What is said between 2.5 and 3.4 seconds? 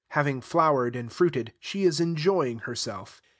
herself.